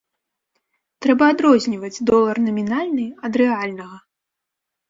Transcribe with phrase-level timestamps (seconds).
[1.05, 3.97] Трэба адрозніваць долар намінальны ад рэальнага.